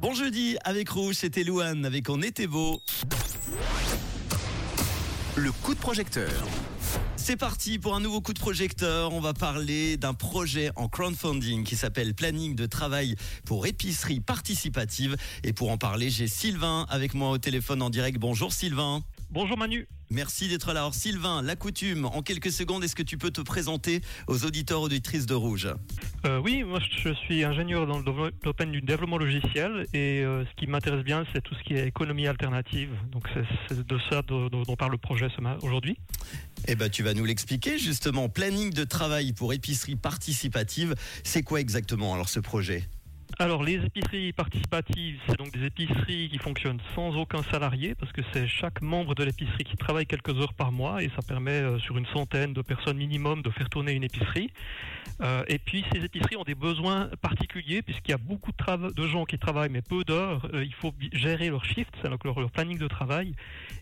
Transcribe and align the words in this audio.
Bon 0.00 0.14
jeudi 0.14 0.56
avec 0.64 0.88
Rouge, 0.88 1.16
c'était 1.16 1.44
Louane 1.44 1.84
avec 1.84 2.08
On 2.08 2.22
était 2.22 2.46
beau. 2.46 2.80
Le 5.36 5.52
coup 5.52 5.74
de 5.74 5.78
projecteur. 5.78 6.32
C'est 7.16 7.36
parti 7.36 7.78
pour 7.78 7.94
un 7.94 8.00
nouveau 8.00 8.22
coup 8.22 8.32
de 8.32 8.38
projecteur. 8.38 9.12
On 9.12 9.20
va 9.20 9.34
parler 9.34 9.98
d'un 9.98 10.14
projet 10.14 10.70
en 10.76 10.88
crowdfunding 10.88 11.64
qui 11.64 11.76
s'appelle 11.76 12.14
Planning 12.14 12.54
de 12.54 12.64
travail 12.64 13.14
pour 13.44 13.66
épicerie 13.66 14.20
participative. 14.20 15.16
Et 15.44 15.52
pour 15.52 15.70
en 15.70 15.76
parler, 15.76 16.08
j'ai 16.08 16.28
Sylvain 16.28 16.86
avec 16.88 17.12
moi 17.12 17.28
au 17.28 17.38
téléphone 17.38 17.82
en 17.82 17.90
direct. 17.90 18.18
Bonjour 18.18 18.54
Sylvain. 18.54 19.02
Bonjour 19.32 19.56
Manu. 19.56 19.86
Merci 20.10 20.48
d'être 20.48 20.72
là. 20.72 20.80
Alors 20.80 20.94
Sylvain, 20.94 21.40
la 21.40 21.54
coutume, 21.54 22.04
en 22.06 22.20
quelques 22.20 22.50
secondes, 22.50 22.82
est-ce 22.82 22.96
que 22.96 23.02
tu 23.04 23.16
peux 23.16 23.30
te 23.30 23.40
présenter 23.40 24.00
aux 24.26 24.44
auditeurs 24.44 24.80
auditrices 24.80 25.24
de 25.24 25.34
Rouge? 25.34 25.68
Euh, 26.26 26.40
oui, 26.40 26.64
moi 26.64 26.80
je 26.80 27.14
suis 27.14 27.44
ingénieur 27.44 27.86
dans 27.86 27.98
le 28.00 28.32
domaine 28.42 28.72
du 28.72 28.80
développement 28.80 29.18
logiciel 29.18 29.86
et 29.94 30.24
euh, 30.24 30.44
ce 30.44 30.50
qui 30.56 30.66
m'intéresse 30.66 31.04
bien 31.04 31.24
c'est 31.32 31.40
tout 31.42 31.54
ce 31.54 31.62
qui 31.62 31.74
est 31.74 31.86
économie 31.86 32.26
alternative. 32.26 32.90
Donc 33.12 33.28
c'est 33.68 33.86
de 33.86 33.98
ça 34.10 34.22
dont, 34.22 34.50
parle 34.76 34.90
le 34.92 34.98
projet 34.98 35.28
aujourd'hui. 35.62 35.96
Eh 36.66 36.74
ben, 36.74 36.90
tu 36.90 37.04
vas 37.04 37.14
nous 37.14 37.24
l'expliquer 37.24 37.78
justement. 37.78 38.28
Planning 38.28 38.72
de 38.72 38.82
travail 38.82 39.32
pour 39.32 39.52
épicerie 39.52 39.94
participative, 39.94 40.96
c'est 41.22 41.44
quoi 41.44 41.60
exactement 41.60 42.14
alors 42.14 42.28
ce 42.28 42.40
projet? 42.40 42.88
Alors 43.38 43.62
les 43.62 43.76
épiceries 43.76 44.32
participatives, 44.32 45.18
c'est 45.26 45.38
donc 45.38 45.52
des 45.52 45.64
épiceries 45.64 46.28
qui 46.28 46.38
fonctionnent 46.38 46.80
sans 46.94 47.16
aucun 47.16 47.42
salarié 47.44 47.94
parce 47.94 48.12
que 48.12 48.22
c'est 48.32 48.46
chaque 48.46 48.82
membre 48.82 49.14
de 49.14 49.24
l'épicerie 49.24 49.64
qui 49.64 49.76
travaille 49.76 50.06
quelques 50.06 50.36
heures 50.38 50.52
par 50.52 50.72
mois 50.72 51.02
et 51.02 51.10
ça 51.16 51.22
permet 51.26 51.52
euh, 51.52 51.78
sur 51.78 51.96
une 51.96 52.06
centaine 52.06 52.52
de 52.52 52.62
personnes 52.62 52.96
minimum 52.96 53.42
de 53.42 53.50
faire 53.50 53.68
tourner 53.70 53.92
une 53.92 54.04
épicerie. 54.04 54.50
Euh, 55.22 55.44
et 55.48 55.58
puis 55.58 55.84
ces 55.92 56.04
épiceries 56.04 56.36
ont 56.36 56.44
des 56.44 56.54
besoins 56.54 57.08
particuliers 57.22 57.82
puisqu'il 57.82 58.10
y 58.10 58.14
a 58.14 58.18
beaucoup 58.18 58.52
de, 58.52 59.06
gens 59.06 59.24
qui 59.24 59.38
travaillent 59.38 59.70
mais 59.70 59.82
peu 59.82 60.04
d'heures. 60.04 60.46
Euh, 60.52 60.64
il 60.64 60.74
faut 60.74 60.92
gérer 61.12 61.48
leur 61.48 61.64
shift, 61.64 61.94
donc 62.04 62.24
leur, 62.24 62.38
leur 62.40 62.50
planning 62.50 62.78
de 62.78 62.88
travail. 62.88 63.32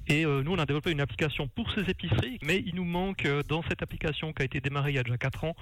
Et 0.09 0.25
nous 0.25 0.53
on 0.53 0.59
a 0.59 0.65
développé 0.65 0.91
une 0.91 1.03
application 1.03 1.49
pour 1.49 1.71
ces 1.73 1.83
épiceries, 1.91 2.39
mais 2.43 2.63
il 2.65 2.75
nous 2.75 2.85
manque 2.85 3.29
dans 3.47 3.63
cette 3.69 3.83
application 3.83 4.33
qui 4.33 4.41
a 4.41 4.45
été 4.47 4.59
démarrée 4.59 4.93
il 4.93 4.95
y 4.95 4.99
a 4.99 5.03
déjà 5.03 5.19
4 5.19 5.45
ans 5.45 5.57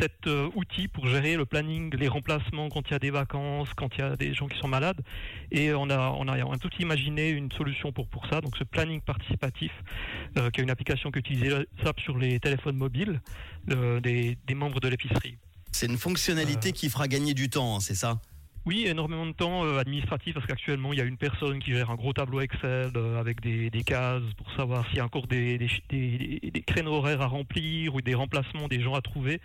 cet 0.00 0.28
outil 0.56 0.88
pour 0.88 1.06
gérer 1.06 1.36
le 1.36 1.46
planning, 1.46 1.94
les 1.94 2.08
remplacements 2.08 2.68
quand 2.70 2.90
y 2.92 2.96
a 2.96 2.98
des 2.98 3.10
vacances, 3.10 3.68
quand 3.74 3.96
il 3.96 4.00
y 4.00 4.02
a 4.02 4.16
des 4.16 4.34
gens 4.34 4.48
qui 4.48 4.58
sont 4.58 4.68
malades. 4.68 5.00
Et 5.50 5.72
on 5.72 5.90
a, 5.90 6.10
on 6.10 6.28
a, 6.28 6.42
on 6.44 6.52
a 6.52 6.58
tout 6.58 6.70
imaginé 6.78 7.30
une 7.30 7.50
solution 7.52 7.92
pour, 7.92 8.06
pour 8.06 8.26
ça. 8.26 8.40
Donc 8.40 8.56
ce 8.56 8.64
planning 8.64 9.00
participatif, 9.00 9.72
euh, 10.38 10.50
qui 10.50 10.60
est 10.60 10.64
une 10.64 10.70
application 10.70 11.10
qui 11.10 11.18
utilise 11.18 11.66
ça 11.82 11.92
sur 11.98 12.18
les 12.18 12.40
téléphones 12.40 12.76
mobiles 12.76 13.20
euh, 13.70 14.00
des, 14.00 14.38
des 14.46 14.54
membres 14.54 14.80
de 14.80 14.88
l'épicerie. 14.88 15.36
C'est 15.70 15.86
une 15.86 15.98
fonctionnalité 15.98 16.72
qui 16.72 16.90
fera 16.90 17.08
gagner 17.08 17.34
du 17.34 17.48
temps, 17.48 17.76
hein, 17.76 17.80
c'est 17.80 17.94
ça? 17.94 18.20
Oui, 18.64 18.84
énormément 18.86 19.26
de 19.26 19.32
temps 19.32 19.64
euh, 19.64 19.78
administratif 19.80 20.34
parce 20.34 20.46
qu'actuellement 20.46 20.92
il 20.92 20.98
y 21.00 21.02
a 21.02 21.04
une 21.04 21.16
personne 21.16 21.58
qui 21.58 21.72
gère 21.72 21.90
un 21.90 21.96
gros 21.96 22.12
tableau 22.12 22.40
Excel 22.40 22.92
euh, 22.94 23.18
avec 23.18 23.40
des, 23.40 23.70
des 23.70 23.82
cases 23.82 24.22
pour 24.36 24.48
savoir 24.52 24.86
s'il 24.86 24.98
y 24.98 25.00
a 25.00 25.04
encore 25.04 25.26
des, 25.26 25.58
des, 25.58 25.68
des- 25.90 26.62
créneaux 26.62 26.92
horaires 26.94 27.22
à 27.22 27.26
remplir 27.26 27.92
ou 27.96 28.00
des 28.00 28.14
remplacements 28.14 28.68
des 28.68 28.80
gens 28.80 28.94
à 28.94 29.00
trouver. 29.00 29.40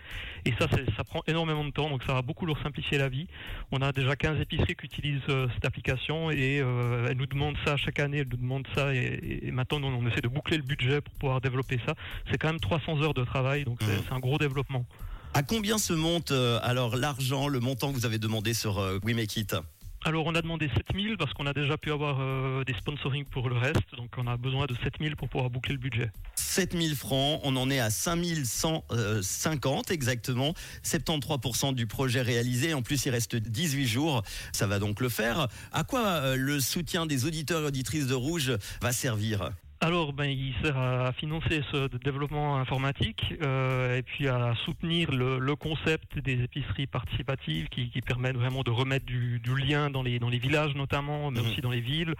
Et 0.45 0.51
ça, 0.59 0.67
ça 0.95 1.03
prend 1.03 1.23
énormément 1.25 1.63
de 1.65 1.71
temps, 1.71 1.89
donc 1.89 2.03
ça 2.03 2.13
va 2.13 2.21
beaucoup 2.21 2.45
leur 2.45 2.61
simplifier 2.61 2.99
la 2.99 3.09
vie. 3.09 3.25
On 3.71 3.81
a 3.81 3.91
déjà 3.91 4.15
15 4.15 4.39
épiceries 4.39 4.75
qui 4.75 4.85
utilisent 4.85 5.21
euh, 5.29 5.47
cette 5.55 5.65
application 5.65 6.29
et 6.29 6.57
elles 6.57 7.17
nous 7.17 7.25
demandent 7.25 7.57
ça 7.65 7.75
chaque 7.75 7.99
année, 7.99 8.19
elles 8.19 8.29
nous 8.29 8.37
demandent 8.37 8.67
ça 8.75 8.93
et, 8.93 9.39
et 9.47 9.51
maintenant 9.51 9.79
on 9.87 10.07
essaie 10.07 10.21
de 10.21 10.27
boucler 10.27 10.57
le 10.57 10.63
budget 10.63 11.01
pour 11.01 11.13
pouvoir 11.15 11.41
développer 11.41 11.79
ça. 11.87 11.95
C'est 12.29 12.37
quand 12.37 12.49
même 12.49 12.59
300 12.59 13.01
heures 13.01 13.13
de 13.15 13.23
travail, 13.23 13.63
donc 13.65 13.79
c'est 13.81 13.87
c'est 14.07 14.13
un 14.13 14.19
gros 14.19 14.37
développement. 14.37 14.85
À 15.37 15.43
combien 15.43 15.77
se 15.77 15.93
monte 15.93 16.31
euh, 16.31 16.59
alors 16.63 16.95
l'argent, 16.95 17.47
le 17.47 17.59
montant 17.59 17.93
que 17.93 17.95
vous 17.95 18.07
avez 18.07 18.17
demandé 18.17 18.55
sur 18.55 18.79
euh, 18.79 18.97
We 19.03 19.13
Make 19.13 19.37
It 19.37 19.55
Alors 20.03 20.25
on 20.25 20.33
a 20.33 20.41
demandé 20.41 20.67
7000 20.75 21.15
parce 21.15 21.31
qu'on 21.35 21.45
a 21.45 21.53
déjà 21.53 21.77
pu 21.77 21.91
avoir 21.91 22.17
euh, 22.19 22.63
des 22.63 22.73
sponsoring 22.73 23.23
pour 23.23 23.47
le 23.47 23.55
reste, 23.55 23.83
donc 23.95 24.09
on 24.17 24.25
a 24.25 24.35
besoin 24.35 24.65
de 24.65 24.75
7000 24.83 25.15
pour 25.15 25.29
pouvoir 25.29 25.51
boucler 25.51 25.75
le 25.75 25.79
budget. 25.79 26.09
7000 26.37 26.95
francs, 26.95 27.39
on 27.43 27.55
en 27.55 27.69
est 27.69 27.77
à 27.77 27.91
5150 27.91 29.91
exactement, 29.91 30.55
73% 30.83 31.75
du 31.75 31.85
projet 31.85 32.23
réalisé, 32.23 32.73
en 32.73 32.81
plus 32.81 33.05
il 33.05 33.11
reste 33.11 33.35
18 33.35 33.85
jours, 33.85 34.23
ça 34.53 34.65
va 34.65 34.79
donc 34.79 35.01
le 35.01 35.09
faire. 35.09 35.49
À 35.71 35.83
quoi 35.83 36.03
euh, 36.03 36.35
le 36.35 36.59
soutien 36.59 37.05
des 37.05 37.25
auditeurs 37.25 37.61
et 37.61 37.65
auditrices 37.65 38.07
de 38.07 38.15
Rouge 38.15 38.53
va 38.81 38.91
servir? 38.91 39.51
Alors, 39.79 40.11
ben, 40.11 40.25
il 40.25 40.55
sert 40.63 40.75
à 40.75 41.11
financer 41.13 41.61
ce 41.71 41.87
développement 41.99 42.57
informatique 42.57 43.35
euh, 43.43 43.95
et 43.97 44.01
puis 44.01 44.27
à 44.27 44.55
soutenir 44.65 45.11
le, 45.11 45.37
le 45.37 45.55
concept 45.55 46.17
des 46.17 46.41
épiceries 46.43 46.87
participatives 46.87 47.67
qui, 47.69 47.91
qui 47.91 48.01
permettent 48.01 48.37
vraiment 48.37 48.63
de 48.63 48.71
remettre 48.71 49.05
du, 49.05 49.39
du 49.39 49.55
lien 49.55 49.91
dans 49.91 50.01
les, 50.01 50.17
dans 50.17 50.29
les 50.29 50.39
villages 50.39 50.73
notamment, 50.73 51.29
mais 51.29 51.41
Mhm. 51.41 51.45
aussi 51.45 51.61
dans 51.61 51.69
les 51.69 51.79
villes, 51.81 52.15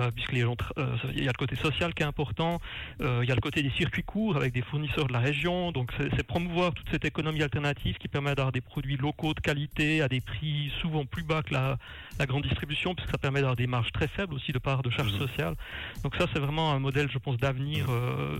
euh, 0.00 0.10
puisque 0.10 0.32
les 0.32 0.40
gens, 0.40 0.54
tra- 0.54 0.72
euh, 0.78 0.96
il 1.14 1.22
y 1.22 1.28
a 1.28 1.32
le 1.32 1.38
côté 1.38 1.54
social 1.54 1.94
qui 1.94 2.02
est 2.02 2.06
important, 2.06 2.58
euh, 3.00 3.20
il 3.22 3.28
y 3.28 3.32
a 3.32 3.36
le 3.36 3.40
côté 3.40 3.62
des 3.62 3.70
circuits 3.70 4.02
courts 4.02 4.36
avec 4.36 4.52
des 4.52 4.62
fournisseurs 4.62 5.06
de 5.06 5.12
la 5.12 5.20
région, 5.20 5.70
donc 5.70 5.92
c'est 6.16 6.24
promouvoir 6.24 6.74
toute 6.74 6.90
cette 6.90 7.04
économie 7.04 7.42
alternative 7.44 7.98
qui 7.98 8.08
permet 8.08 8.34
d'avoir 8.34 8.50
des 8.50 8.60
produits 8.60 8.96
locaux 8.96 9.32
de 9.32 9.40
qualité 9.40 10.02
à 10.02 10.08
des 10.08 10.20
prix 10.20 10.72
souvent 10.82 11.04
plus 11.06 11.22
bas 11.22 11.42
que 11.44 11.54
la, 11.54 11.78
la 12.18 12.26
grande 12.26 12.42
distribution, 12.42 12.96
puisque 12.96 13.12
ça 13.12 13.18
permet 13.18 13.38
d'avoir 13.42 13.54
des 13.54 13.68
marges 13.68 13.92
très 13.92 14.08
faibles 14.08 14.34
aussi 14.34 14.50
de 14.50 14.58
part 14.58 14.82
de 14.82 14.90
charges 14.90 15.12
Mhm. 15.12 15.18
sociales. 15.20 15.54
Donc 16.02 16.16
ça, 16.16 16.26
c'est 16.32 16.40
vraiment 16.40 16.72
un 16.72 16.80
modèle, 16.80 16.95
je 17.12 17.18
pense, 17.18 17.36
d'avenir, 17.36 17.86
euh, 17.90 18.38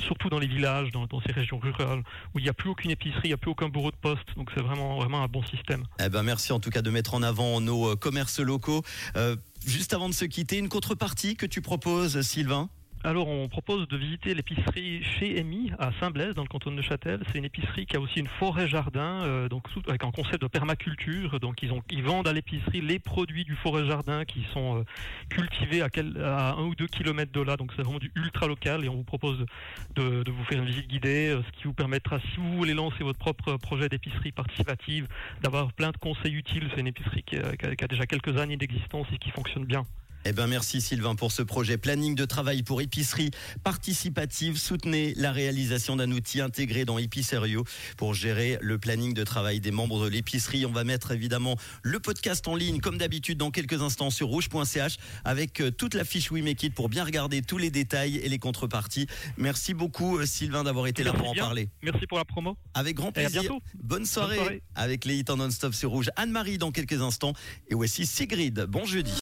surtout 0.00 0.28
dans 0.28 0.38
les 0.38 0.46
villages, 0.46 0.90
dans, 0.90 1.06
dans 1.06 1.20
ces 1.20 1.32
régions 1.32 1.58
rurales, 1.58 2.02
où 2.34 2.38
il 2.38 2.42
n'y 2.42 2.48
a 2.48 2.54
plus 2.54 2.70
aucune 2.70 2.90
épicerie, 2.90 3.20
il 3.24 3.28
n'y 3.28 3.34
a 3.34 3.36
plus 3.36 3.50
aucun 3.50 3.68
bureau 3.68 3.90
de 3.90 3.96
poste. 3.96 4.34
Donc 4.36 4.50
c'est 4.54 4.62
vraiment, 4.62 4.96
vraiment 4.96 5.22
un 5.22 5.28
bon 5.28 5.42
système. 5.44 5.84
Eh 6.04 6.08
ben 6.08 6.22
merci 6.22 6.52
en 6.52 6.60
tout 6.60 6.70
cas 6.70 6.82
de 6.82 6.90
mettre 6.90 7.14
en 7.14 7.22
avant 7.22 7.60
nos 7.60 7.92
euh, 7.92 7.96
commerces 7.96 8.40
locaux. 8.40 8.82
Euh, 9.16 9.36
juste 9.66 9.94
avant 9.94 10.08
de 10.08 10.14
se 10.14 10.24
quitter, 10.24 10.58
une 10.58 10.68
contrepartie 10.68 11.36
que 11.36 11.46
tu 11.46 11.60
proposes 11.60 12.20
Sylvain? 12.22 12.70
Alors, 13.04 13.28
on 13.28 13.48
propose 13.48 13.86
de 13.86 13.96
visiter 13.96 14.34
l'épicerie 14.34 15.04
chez 15.04 15.38
Amy 15.38 15.70
à 15.78 15.92
Saint-Blaise, 16.00 16.34
dans 16.34 16.42
le 16.42 16.48
canton 16.48 16.72
de 16.72 16.76
Neuchâtel. 16.76 17.20
C'est 17.30 17.38
une 17.38 17.44
épicerie 17.44 17.86
qui 17.86 17.96
a 17.96 18.00
aussi 18.00 18.18
une 18.18 18.26
forêt-jardin, 18.26 19.22
euh, 19.22 19.48
donc 19.48 19.68
avec 19.86 20.02
un 20.02 20.10
concept 20.10 20.42
de 20.42 20.48
permaculture. 20.48 21.38
Donc, 21.38 21.62
ils, 21.62 22.02
vendent 22.02 22.26
à 22.26 22.32
l'épicerie 22.32 22.80
les 22.80 22.98
produits 22.98 23.44
du 23.44 23.54
forêt-jardin 23.54 24.24
qui 24.24 24.44
sont 24.52 24.78
euh, 24.78 24.84
cultivés 25.28 25.80
à, 25.80 25.90
quel- 25.90 26.20
un 26.20 26.60
ou 26.64 26.74
deux 26.74 26.88
kilomètres 26.88 27.30
de 27.30 27.40
là. 27.40 27.56
Donc, 27.56 27.72
c'est 27.76 27.82
vraiment 27.82 28.00
du 28.00 28.10
ultra 28.16 28.48
local 28.48 28.84
et 28.84 28.88
on 28.88 28.96
vous 28.96 29.04
propose 29.04 29.46
de, 29.94 30.28
vous 30.28 30.44
faire 30.44 30.58
une 30.58 30.68
visite 30.68 30.88
guidée, 30.88 31.28
euh, 31.28 31.42
ce 31.44 31.52
qui 31.56 31.64
vous 31.64 31.74
permettra, 31.74 32.18
si 32.18 32.36
vous 32.36 32.56
voulez 32.56 32.74
lancer 32.74 33.04
votre 33.04 33.18
propre 33.20 33.56
projet 33.58 33.88
d'épicerie 33.88 34.32
participative, 34.32 35.06
d'avoir 35.40 35.72
plein 35.72 35.92
de 35.92 35.98
conseils 35.98 36.34
utiles. 36.34 36.68
C'est 36.74 36.80
une 36.80 36.88
épicerie 36.88 37.22
qui 37.22 37.36
a 37.36 37.86
déjà 37.88 38.06
quelques 38.06 38.36
années 38.38 38.56
d'existence 38.56 39.06
et 39.12 39.18
qui 39.18 39.30
fonctionne 39.30 39.66
bien. 39.66 39.84
Eh 40.24 40.32
ben 40.32 40.46
merci 40.46 40.80
Sylvain 40.80 41.14
pour 41.14 41.32
ce 41.32 41.42
projet 41.42 41.78
planning 41.78 42.14
de 42.14 42.24
travail 42.26 42.62
pour 42.62 42.82
épicerie 42.82 43.30
participative. 43.64 44.58
Soutenez 44.58 45.14
la 45.16 45.32
réalisation 45.32 45.96
d'un 45.96 46.10
outil 46.10 46.40
intégré 46.40 46.84
dans 46.84 46.98
Epicerio 46.98 47.64
pour 47.96 48.12
gérer 48.14 48.58
le 48.60 48.78
planning 48.78 49.14
de 49.14 49.24
travail 49.24 49.60
des 49.60 49.70
membres 49.70 50.04
de 50.04 50.10
l'épicerie. 50.10 50.66
On 50.66 50.72
va 50.72 50.84
mettre 50.84 51.12
évidemment 51.12 51.56
le 51.82 51.98
podcast 52.00 52.46
en 52.48 52.56
ligne 52.56 52.80
comme 52.80 52.98
d'habitude 52.98 53.38
dans 53.38 53.50
quelques 53.50 53.80
instants 53.80 54.10
sur 54.10 54.26
rouge.ch 54.28 54.96
avec 55.24 55.60
euh, 55.60 55.70
toute 55.70 55.94
la 55.94 56.04
fiche 56.04 56.30
We 56.30 56.42
Make 56.42 56.62
It 56.64 56.74
pour 56.74 56.88
bien 56.88 57.04
regarder 57.04 57.40
tous 57.40 57.56
les 57.58 57.70
détails 57.70 58.16
et 58.16 58.28
les 58.28 58.38
contreparties. 58.38 59.06
Merci 59.38 59.72
beaucoup 59.72 60.18
euh, 60.18 60.26
Sylvain 60.26 60.64
d'avoir 60.64 60.88
été 60.88 61.04
là 61.04 61.12
pour 61.12 61.28
en 61.30 61.32
bien. 61.32 61.44
parler. 61.44 61.70
Merci 61.82 62.06
pour 62.06 62.18
la 62.18 62.24
promo. 62.26 62.58
Avec 62.74 62.96
grand 62.96 63.16
Et 63.16 63.20
à 63.24 63.30
plaisir. 63.30 63.42
bientôt. 63.42 63.60
Bonne 63.82 64.04
soirée, 64.04 64.36
soirée. 64.36 64.62
avec 64.74 65.04
les 65.06 65.16
hits 65.18 65.24
en 65.30 65.36
non-stop 65.36 65.72
sur 65.74 65.90
rouge. 65.90 66.10
Anne-Marie 66.16 66.58
dans 66.58 66.72
quelques 66.72 67.00
instants 67.00 67.32
et 67.70 67.74
voici 67.74 68.04
Sigrid. 68.04 68.66
Bon 68.68 68.84
jeudi. 68.84 69.12